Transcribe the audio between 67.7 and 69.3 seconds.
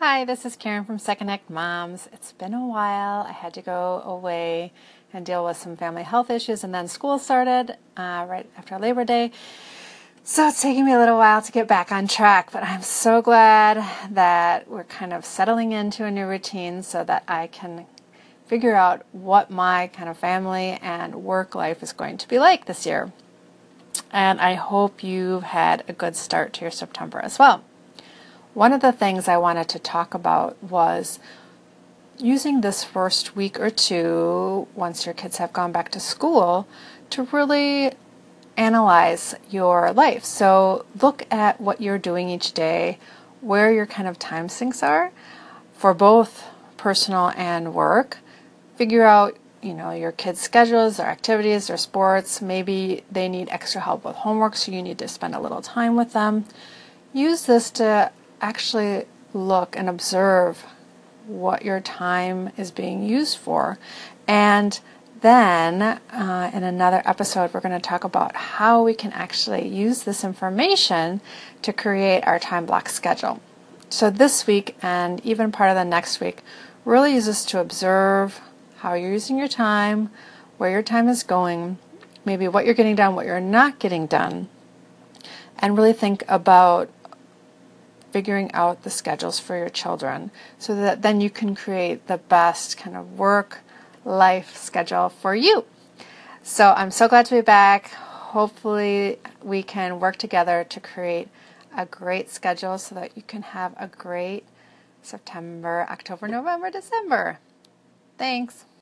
to talk about how we can